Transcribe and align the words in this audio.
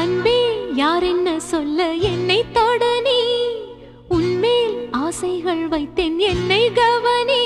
அன்பே 0.00 0.38
யார் 0.74 1.02
என்ன 1.02 1.28
சொல்ல 1.40 1.88
என்னை 2.10 2.44
தொட 2.52 2.84
நீ 3.00 3.20
உன்மேல் 4.08 4.76
ஆசைகள் 4.90 5.64
வைத்தேன் 5.68 6.18
என்னை 6.32 6.62
கவனி. 6.72 7.42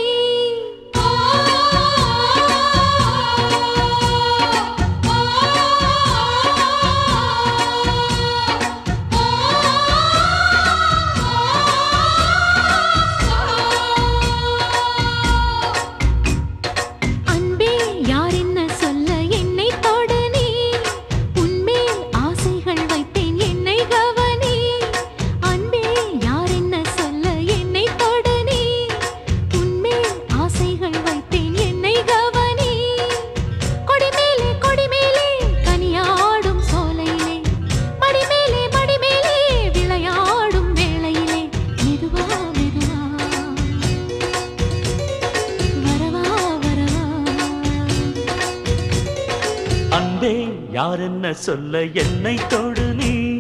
யார் 50.75 51.01
என்ன 51.01 51.33
சொல்ல 51.33 51.83
என்னை 51.83 52.39
தொடு 52.49 52.95
நீ? 52.95 53.37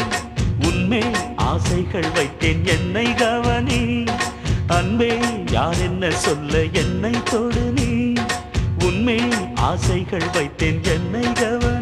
உன்மே 0.60 1.02
ஆசைகள் 1.36 2.08
வைத்தேன் 2.14 2.64
என்னை 2.64 3.14
கவனி. 3.14 4.04
அன்பே 4.66 5.18
யார் 5.50 5.80
என்ன 5.80 6.10
சொல்ல 6.10 6.64
என்னை 6.64 7.12
தொடு 7.24 7.72
நீ? 7.74 8.12
உன்மே 8.78 9.18
ஆசைகள் 9.54 10.28
வைத்தேன் 10.32 10.82
என்னை 10.82 11.32
கவனி 11.32 11.73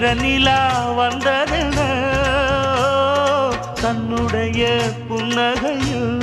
இந்த 0.00 0.12
நிலா 0.16 0.60
வந்ததென 0.98 1.80
தன்னுடைய 3.80 4.62
புன்னகையில் 5.08 6.14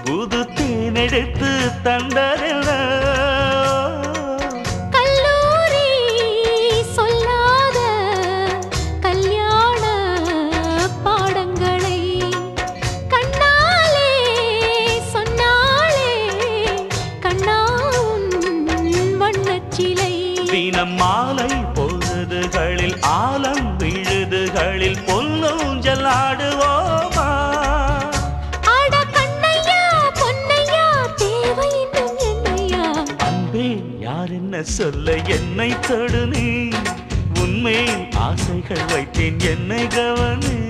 புது 0.00 0.40
தேனெடுத்து 0.54 1.50
தந்ததென 1.86 2.68
என்னை 35.82 36.08
தொடு 36.08 36.26
நீ. 36.26 36.68
உண்மையின் 37.40 38.12
ஆசைகள் 38.12 38.84
வைத்தேன் 38.84 39.40
என்னை 39.44 39.86
கவனி. 39.86 40.61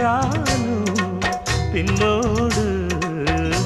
சென்றாலும் 0.00 0.68
பின்னோடு 1.72 2.62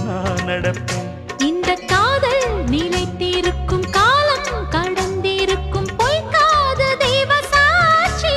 நான் 0.06 0.40
நடப்பேன். 0.48 1.06
இந்த 1.48 1.68
காதல் 1.92 2.46
நிலைத்திருக்கும் 2.72 3.86
காலம் 3.96 4.48
கடந்திருக்கும் 4.74 5.88
பொய்க்காத 6.00 6.88
தெய்வ 7.04 7.30
சாட்சி. 7.52 8.34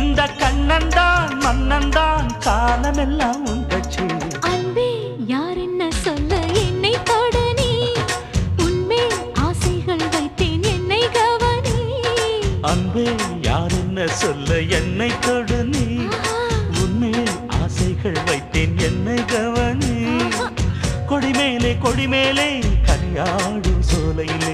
இந்த 0.00 0.26
கண்ணன்தான் 0.42 1.36
மன்னன்தான் 1.44 2.30
காலமெல்லாம் 2.48 3.44
உங்கச்சி 3.52 4.06
அன்பே 4.50 4.90
யார் 5.34 5.60
என்ன 5.66 5.90
சொல்ல 6.04 6.32
என்னை 6.64 6.94
தொட 7.10 7.36
நீ? 7.60 7.70
உன்மேல் 8.64 9.16
ஆசைகள் 9.46 10.06
வைத்தேன் 10.14 10.66
என்னை 10.74 11.02
கவனி. 11.18 11.78
அன்பே 12.72 13.08
யார் 13.48 13.76
என்ன 13.82 14.08
சொல்ல 14.22 14.50
என்னை 14.80 15.10
தொடு 15.26 15.55
கொடிமேலே 21.86 22.46
கனியாடும் 22.86 23.82
சோலையிலே 23.82 24.52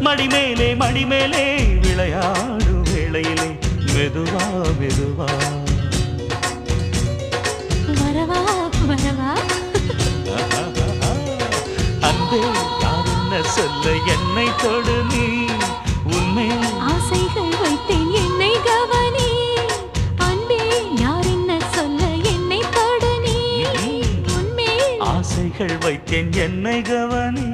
மடிமேலே 0.00 0.68
மடிமேலே 0.76 1.42
விளையாடும் 1.82 2.82
வேளையிலே 2.90 3.48
மெதுவா 3.94 4.44
மெதுவா. 4.80 5.28
வரவா 7.98 8.40
வரவா. 8.88 9.30
அன்பே 12.08 12.40
யார் 12.82 13.10
என்ன 13.14 13.42
சொல்ல 13.54 13.84
என்னை 14.14 14.48
தொடு 14.62 14.96
நீ. 15.12 15.24
ஆசைகள் 26.14 26.42
என்னை 26.42 26.82
கவனி. 26.82 27.48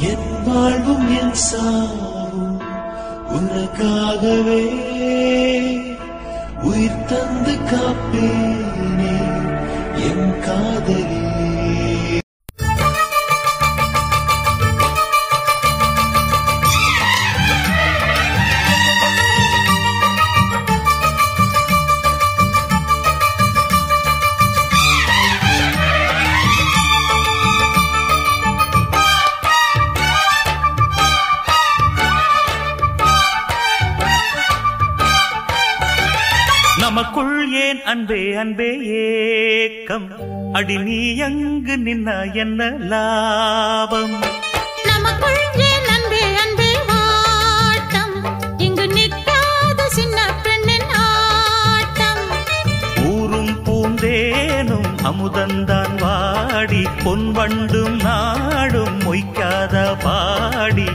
என் 0.00 0.42
வாழ்வும் 0.46 1.08
என் 1.20 1.34
சாவும் 1.34 2.60
உனக்காகவே. 3.30 4.62
உயிர் 6.62 7.04
தந்து 7.04 7.54
காப்பேனே 7.70 9.16
என் 9.94 10.40
காதலி. 10.40 11.19
நமக்குள் 36.90 37.52
ஏன் 37.52 37.80
அன்பே 37.82 38.34
அன்பே 38.34 38.68
ஏக்கம்? 39.00 40.06
அடி 40.52 40.76
நீ 40.76 40.96
எங்கு 41.16 41.76
நின்னா 41.76 42.34
என்ன 42.34 42.60
லாபம்? 42.92 44.14
நமக்குள் 44.86 45.38
ஏன் 45.68 45.86
அன்பே 45.94 46.22
அன்பே 46.42 46.70
வாட்டம் 46.88 48.16
இங்கு 48.58 48.86
நிற்காத 48.86 49.86
சின்ன 49.88 50.18
பெண்ணின் 50.42 50.88
ஆட்டம். 51.04 52.22
ஊரும் 53.12 53.54
பூந்தேனும் 53.64 54.90
அமுதந்தான் 55.02 55.96
வாடி 55.98 56.82
பொன் 57.04 57.32
வண்டும் 57.32 57.96
நாடும் 57.96 58.98
மொய்க்காத 59.06 59.96
பாடி. 60.02 60.88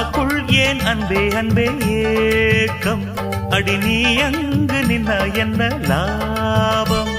நமக்குள் 0.00 0.48
ஏன் 0.48 0.80
அன்பே 0.80 1.30
அன்பே 1.30 1.64
ஏக்கம்? 1.86 3.02
அடி 3.50 3.76
நீ 3.76 3.96
அங்கு 4.18 4.78
நின்னா 4.88 5.16
என்ன 5.34 5.60
லாபம்? 5.80 7.09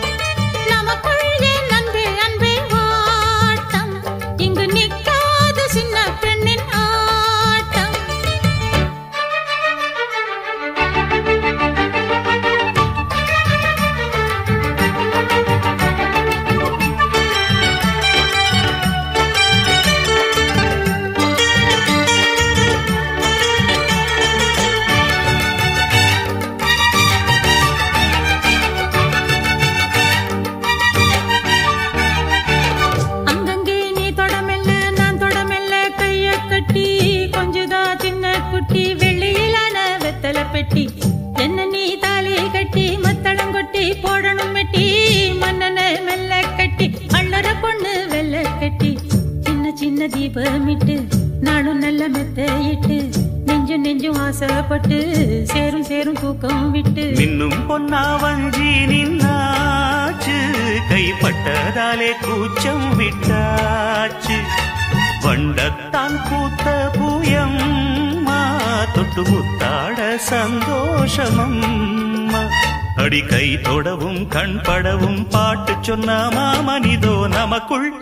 தொட்டு 69.15 69.31
முத்தாட 69.31 70.19
சந்தோஷமம்மா. 70.29 72.49
அடி 72.95 73.21
கை 73.21 73.61
தொடவும் 73.61 74.27
கண் 74.27 74.59
படவும் 74.63 75.27
பாட்டு 75.27 75.75
சொன்ன 75.81 76.29
மாமனிதோ 76.29 77.27
நமக்குள். 77.27 77.93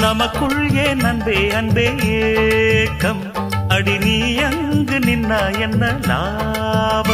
நமக்குள் 0.00 0.70
ஏன் 0.70 1.00
அன்பே 1.00 1.50
அன்பே 1.50 1.94
ஏக்கம். 2.04 3.32
அடி 3.68 3.98
நீ 3.98 4.36
அங்கு 4.36 4.98
நின்னா 4.98 5.60
என்ன 5.60 5.98
லாபம்? 6.02 7.07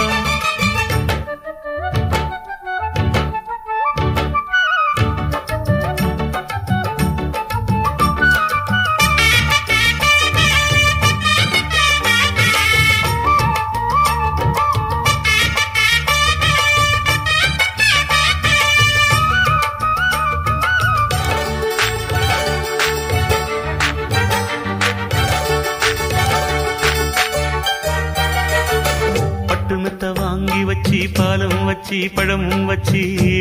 மெத்த 29.84 30.12
வாங்கி 30.12 30.64
வச்சு 30.64 31.08
பாலும் 31.12 31.64
வச்சு 31.64 32.10
பழமும் 32.14 32.64
வச்சு 32.64 33.00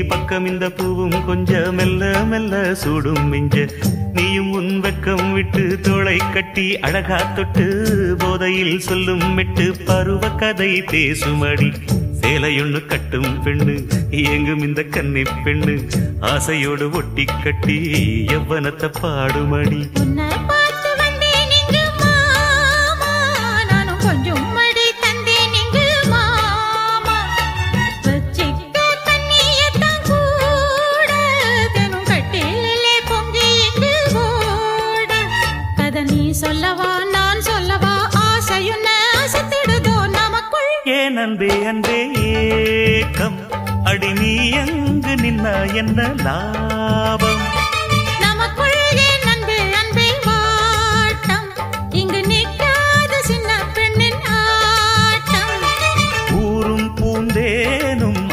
பக்கம் 0.10 0.46
இந்த 0.46 0.70
பூவும் 0.70 1.26
கொஞ்சம் 1.26 1.76
மெல்ல 1.76 2.26
மெல்ல 2.26 2.76
சூடும் 2.76 3.34
மிஞ்ச. 3.34 3.56
நீயும் 4.14 4.52
உன் 4.52 4.82
வெக்கம் 4.82 5.34
விட்டு 5.34 5.80
தோளை 5.82 6.18
கட்டி 6.34 6.80
அழகா 6.80 7.20
தொட்டு 7.36 7.66
போதையில் 8.20 8.80
சொல்லும் 8.80 9.34
மெட்டு 9.34 9.76
பருவ 9.86 10.30
கதை 10.30 10.82
பேசுமடி. 10.82 11.74
சேலையொண்ணு 12.22 12.86
கட்டும் 12.86 13.32
பெண்ணு 13.46 13.76
எங்கும் 14.10 14.64
இந்த 14.64 14.84
கன்னி 14.84 15.22
பெண்ணு. 15.22 15.76
ஆசையோடு 16.20 16.90
ஒட்டி 16.92 17.26
கட்டி 17.44 17.78
எவ்வனத்தை 18.28 18.92
பாடுமடி. 19.02 19.82
அன்பே 41.34 41.66
அன்பே 41.66 42.12
ஏக்கம். 42.14 43.38
அடி 43.84 44.14
நீ 44.14 44.50
எங்கு 44.50 45.16
நின்னா 45.16 45.74
என்ன 45.74 46.14
லாபம்? 46.18 47.62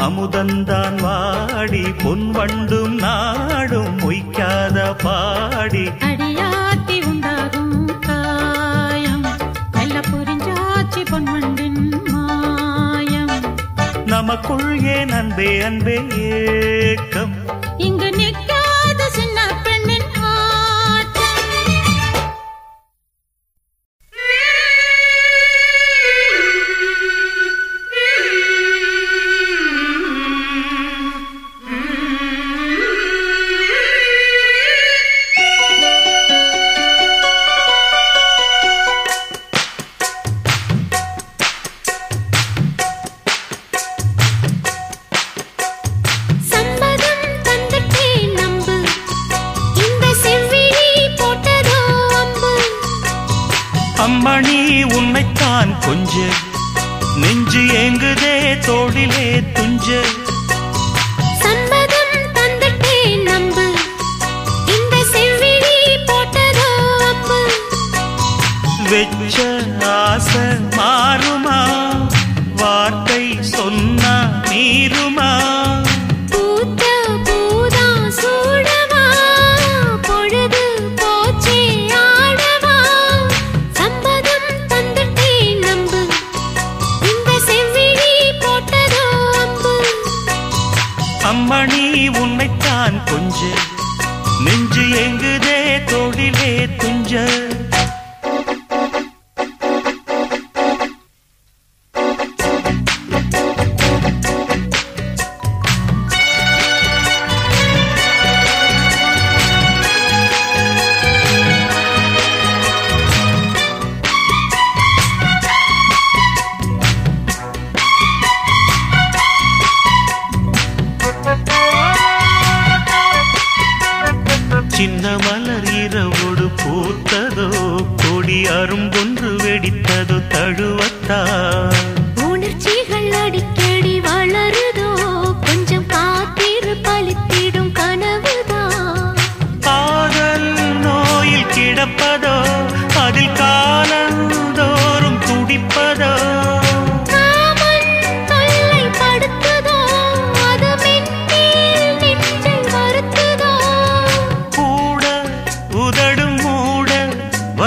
அமுதந்தான் 0.01 0.95
வாடி. 0.95 1.81
பொன் 1.81 2.31
வண்டும் 2.31 2.95
நாடும் 2.95 3.99
மொய்க்காத 3.99 4.95
பாடி. 5.03 5.91
நமக்குள் 14.31 14.81
ஏன் 14.89 15.09
அன்பே 15.09 15.47
அன்பே 15.61 15.95
ஏக்கம்? 16.27 17.33
கொஞ்ச 55.85 56.13
நெஞ்சு 57.15 57.61
ஏங்குதே 57.81 58.33
தோழிலே 58.65 59.27
துஞ்ச. 59.55 59.87
சண்பகம் 61.41 62.15
தந்துட்டே 62.37 62.97
நம்பு. 63.23 63.65
இந்த 64.75 64.95
செவ்விழி 65.13 65.77
போட்டதோ 66.09 66.69
வெச்ச 68.91 69.37
ஆசை 69.97 70.45
மாற 70.77 71.20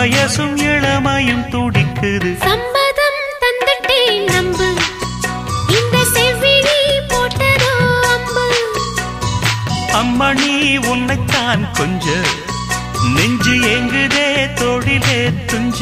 வயசும் 0.05 0.57
இளமையும் 0.57 1.45
துடிக்குது. 1.51 2.37
சம்மதம் 2.37 3.21
தந்துட்டேன் 3.41 4.33
நம்பு 4.33 4.75
இந்த 5.69 5.99
செவ்விழி 6.15 6.79
போட்டதோ 7.09 7.73
அம்மா 9.93 10.33
நீ 10.33 10.77
உன்னைத்தான் 10.77 11.73
கொஞ்ச. 11.73 12.11
நெஞ்சு 13.15 13.53
எங்குதே 13.53 14.55
தொழிலே 14.55 15.31
துஞ்ச. 15.47 15.81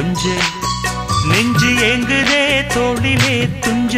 கொஞ்ச 0.00 0.28
நெஞ்சு 1.30 1.70
ஏங்குதே 1.88 2.42
தோளிலே 2.74 3.34
துஞ்ச. 3.64 3.94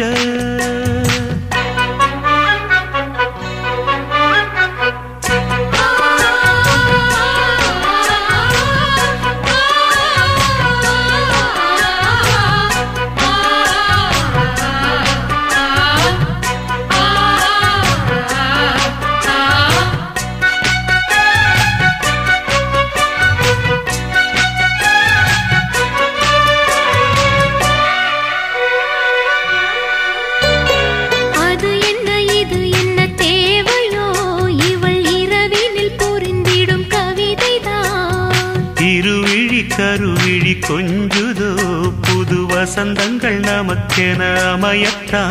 അർച്ചന 43.95 44.23
മയത്താ 44.61 45.21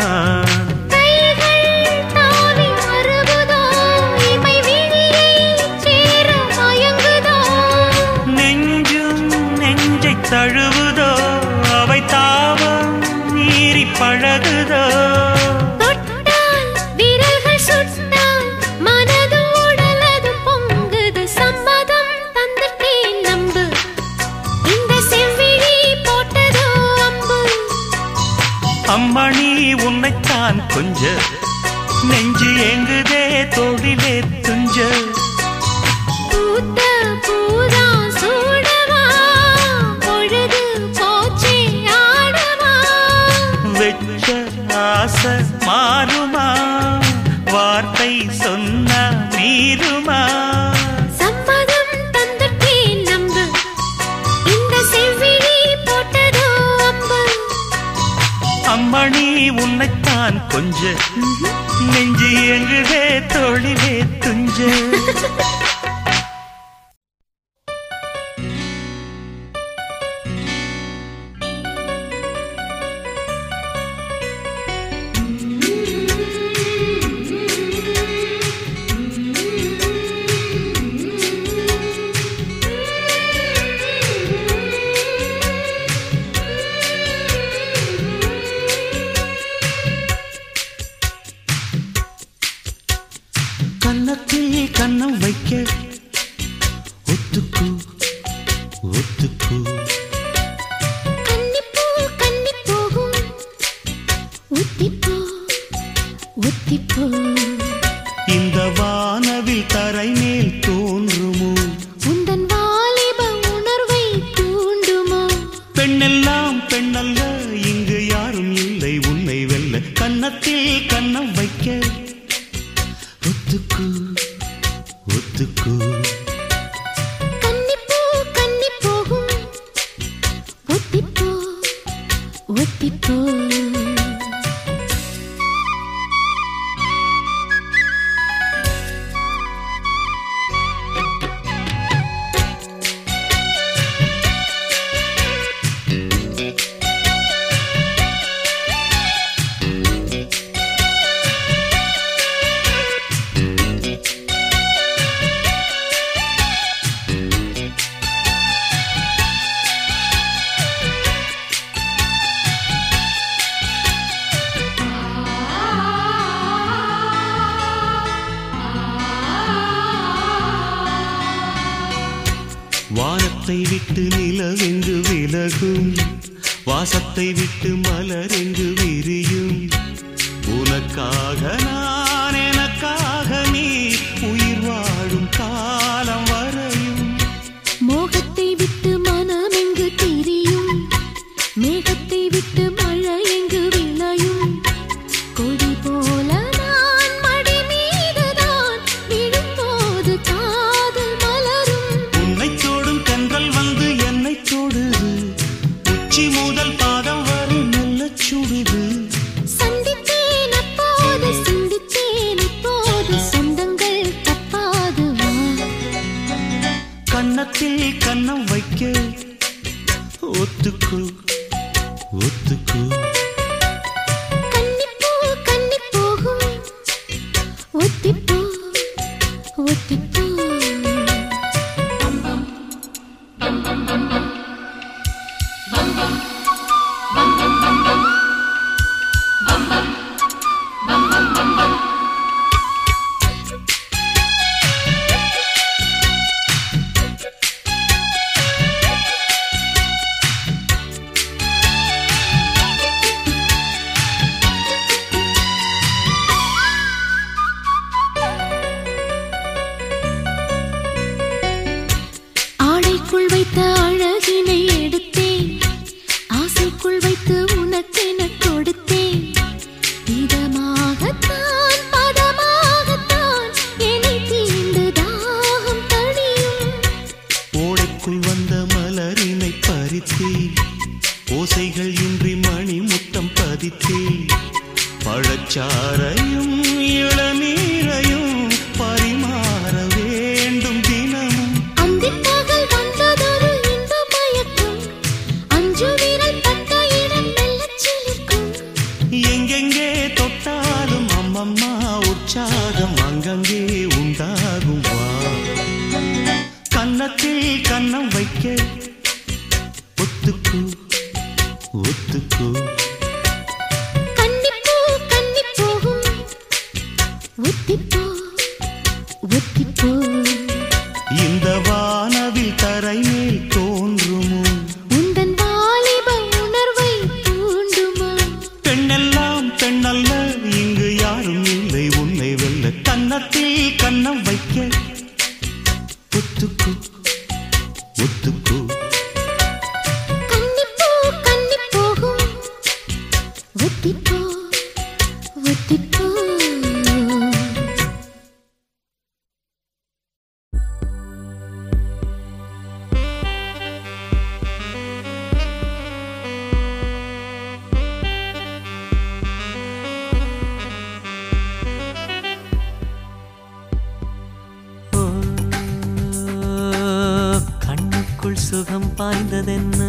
பாய்ந்ததென்ன? 369.03 369.81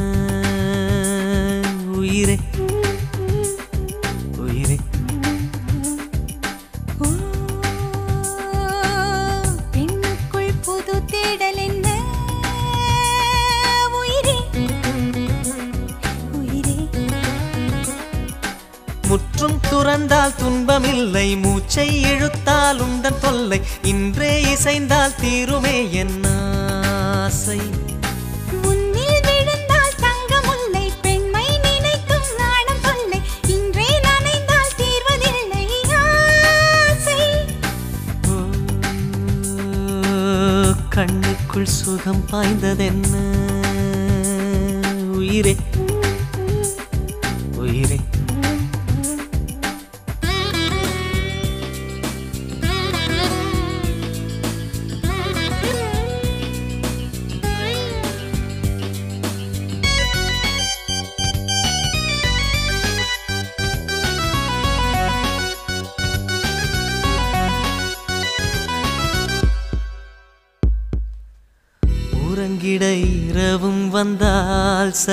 உயிரை. 1.88 2.39
உயிரை. 4.38 4.80
பெண்ணுக்குள் 9.71 10.54
புது 10.65 11.06
தேடல் 11.06 11.56
என்ன? 11.56 12.02
உயிரே. 13.91 14.36
உயிரே. 16.32 16.89
முற்றும் 19.08 19.60
துறந்தால் 19.69 20.34
துன்பமில்லை 20.43 21.41
மூச்சை 21.41 22.02
இழுத்தால் 22.02 22.80
உந்தன் 22.80 23.19
கண்ணுக்குள் 41.53 41.79
சுகம் 41.79 42.21
பாய்ந்ததென்ன? 42.31 43.15
உயிரே 45.11 45.53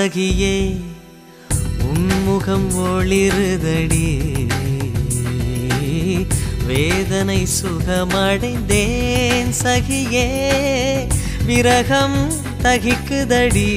சகியே 0.00 0.80
உன்முகம் 1.78 2.70
ஒளிருதடி. 2.76 4.20
வேதனை 6.66 7.46
சுகமடைந்தேன் 7.62 9.52
சகியே 9.62 10.30
விரகம் 11.44 12.32
தகிக்குதடி. 12.62 13.70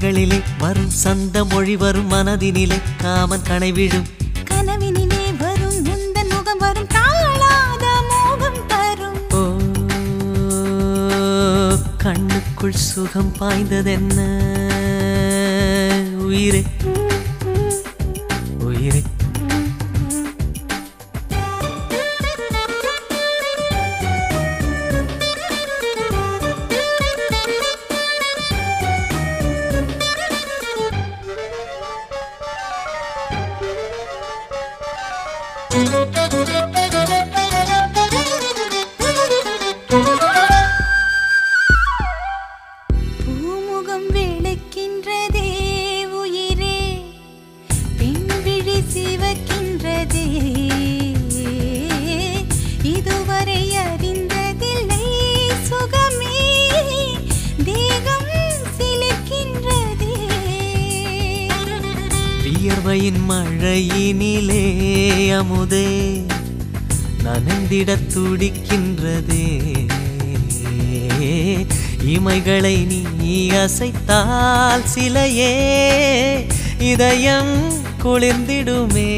மலைகளிலே 0.00 0.38
வரும் 0.58 0.90
சந்த 0.90 1.44
மொழி 1.44 1.74
வரும் 1.76 2.10
மனதினிலே 2.10 2.78
காமன் 2.96 3.42
கனைவிடும். 3.48 4.06
கனவினிலே 4.50 5.24
வரும் 5.38 5.76
முந்தன் 5.84 6.30
முகம் 6.30 6.58
வரும் 6.58 6.86
தாழாத 6.86 7.84
மோகம் 8.10 8.60
தரும். 8.72 9.18
ஓ 9.30 9.42
கண்ணுக்குள் 12.04 12.78
சுகம் 12.88 13.32
பாய்ந்ததென்ன? 13.40 14.18
உயிரே. 16.24 16.64
நனைந்திடத் 67.70 68.12
துடிக்கின்றதே. 68.14 69.62
இமைகளை 72.04 72.86
நீ 73.18 73.50
அசைத்தால் 73.50 74.84
சிலையே 74.94 75.54
இதயம் 76.78 77.72
குளிர்ந்திடுமே. 78.04 79.10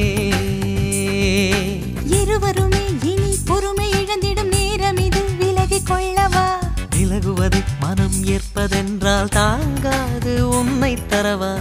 இருவருமே 2.05 2.85
இனி 3.03 3.39
பொறுமை 3.45 3.91
இழந்திடும் 3.91 4.49
நேரம் 4.49 4.97
இது. 4.97 5.23
விலகிக் 5.39 5.89
கொள்ளவா? 5.89 6.49
விலகுவதை 6.97 7.65
மனம் 7.81 8.25
ஏற்பதென்றால் 8.25 9.29
தாங்காது 9.29 10.49
உன்னை 10.49 10.99
தரவா? 11.11 11.55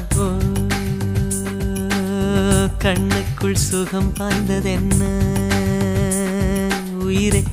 கண்ணுக்குள் 2.78 3.56
சுகம் 3.56 4.14
பாய்ந்ததென்ன? 4.20 5.30
உயிரே. 7.12 7.44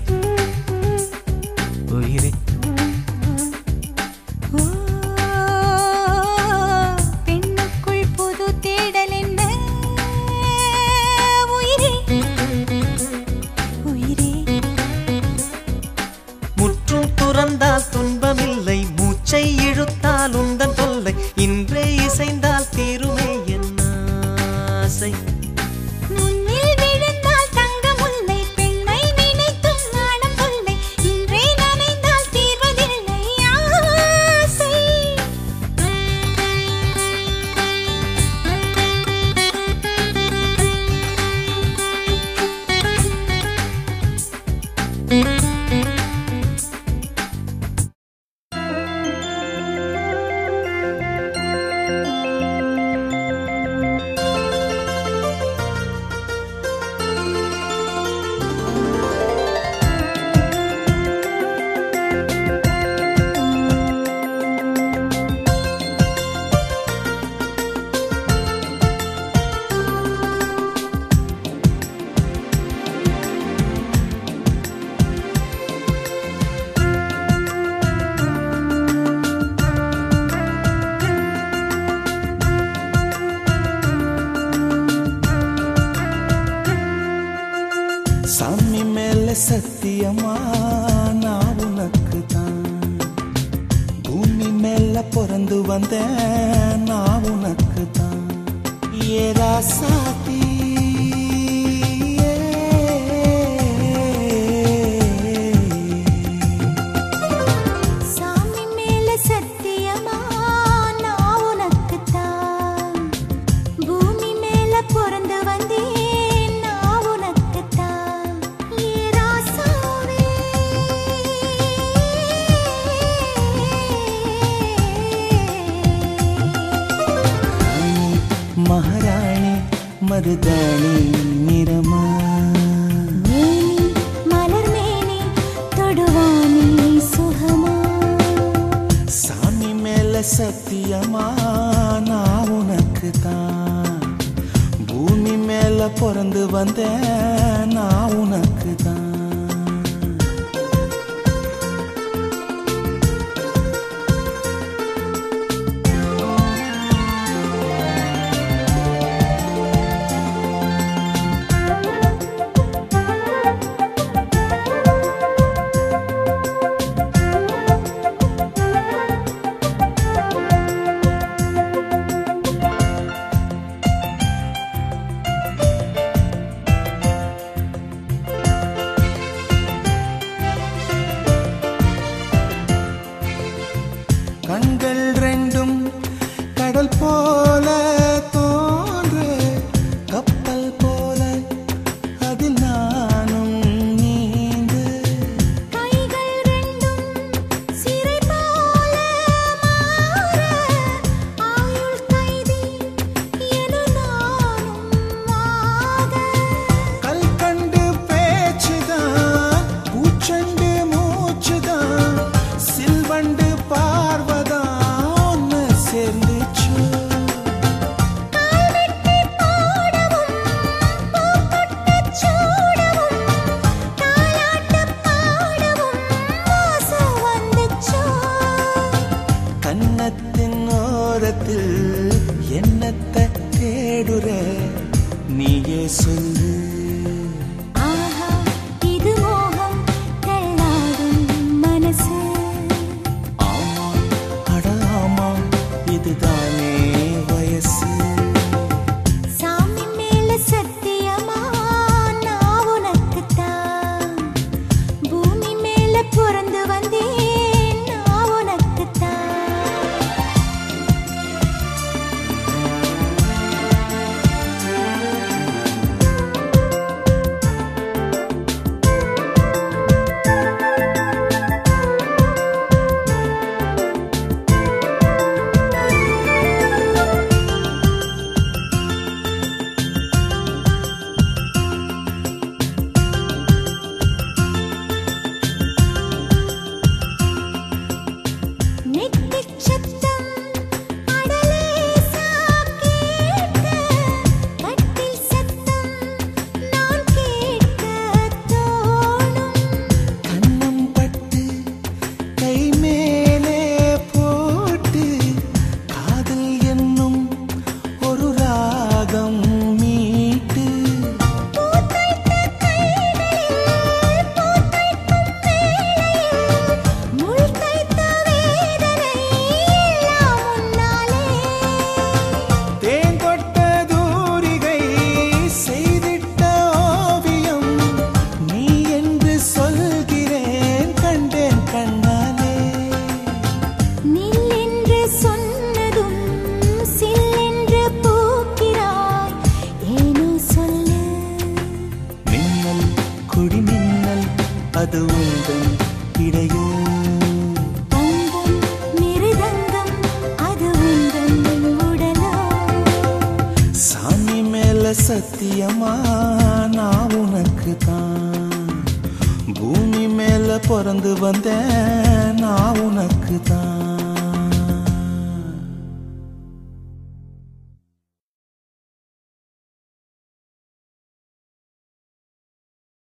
geração. 99.19 100.08